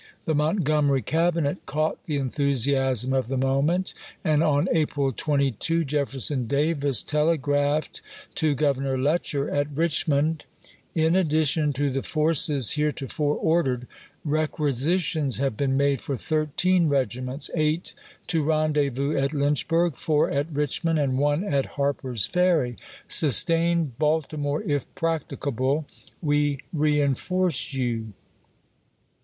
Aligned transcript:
The 0.25 0.33
Montgomery 0.33 1.03
Cabinet 1.03 1.63
caught 1.67 2.05
the 2.05 2.17
enthu 2.17 2.55
siasm 2.55 3.15
of 3.15 3.27
the 3.27 3.37
moment, 3.37 3.93
and 4.23 4.41
on 4.43 4.67
April 4.71 5.11
22 5.15 5.83
Jefferson 5.83 6.47
Davis 6.47 7.03
telegraphed 7.03 8.01
to 8.33 8.55
GTovernor 8.55 8.97
Letcher 8.99 9.47
at 9.51 9.69
Rich 9.71 10.07
mond: 10.07 10.45
In 10.95 11.15
addition 11.15 11.71
to 11.73 11.91
the 11.91 12.01
forces 12.01 12.71
heretofore 12.71 13.35
ordered, 13.35 13.85
requisi 14.25 14.99
tions 14.99 15.37
have 15.37 15.55
been 15.55 15.77
made 15.77 16.01
for 16.01 16.17
thirteen 16.17 16.87
regiments; 16.87 17.51
eight 17.53 17.93
to 18.25 18.43
Leksher* 18.43 18.47
rendezvous 18.47 19.15
at 19.15 19.33
Lynchburg, 19.35 19.95
four 19.95 20.31
at 20.31 20.51
Richmond, 20.51 20.97
and 20.97 21.19
one 21.19 21.43
at 21.43 21.65
Api.22,w6i, 21.65 21.73
Harper's 21.75 22.25
Ferry, 22.25 22.75
Sustain 23.07 23.93
Baltimore, 23.99 24.63
if 24.63 24.87
practicable. 24.95 25.85
We 26.23 26.37
II., 26.37 26.55
p. 26.55 26.61
773.' 26.73 27.03
reenf 27.05 27.31
orce 27.31 27.73
you. 27.75 28.13